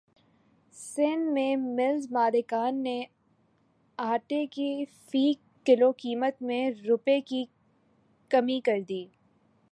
سندھ 0.75 1.31
میں 1.33 1.55
ملز 1.55 2.07
مالکان 2.11 2.81
نے 2.83 3.03
اٹے 3.97 4.45
کی 4.45 4.85
فی 5.11 5.31
کلو 5.65 5.91
قیمت 5.91 6.41
میں 6.41 6.69
روپے 6.87 7.19
کی 7.21 7.43
کمی 8.31 8.59
کردی 8.59 9.05